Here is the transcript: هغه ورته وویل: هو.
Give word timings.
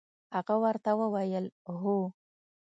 هغه 0.35 0.55
ورته 0.63 0.91
وویل: 0.99 1.45
هو. 1.81 1.97